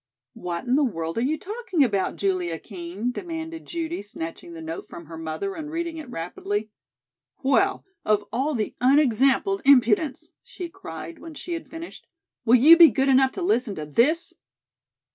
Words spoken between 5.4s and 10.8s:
and reading it rapidly. "Well, of all the unexampled impudence!" she